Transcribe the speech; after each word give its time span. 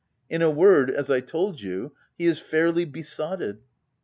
In 0.31 0.41
a 0.41 0.49
word, 0.49 0.89
as 0.89 1.11
I 1.11 1.19
told 1.19 1.61
you, 1.61 1.91
he 2.17 2.25
is 2.25 2.39
fairly 2.39 2.85
besotted. 2.85 3.59